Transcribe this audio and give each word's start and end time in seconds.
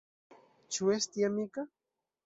Ĉu 0.77 0.89
esti 0.95 1.29
amika? 1.31 1.71